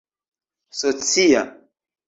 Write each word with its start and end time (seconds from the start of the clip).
socia 0.81 1.43